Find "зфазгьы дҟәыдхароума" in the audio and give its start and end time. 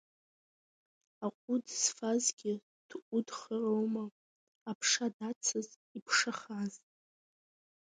1.81-4.05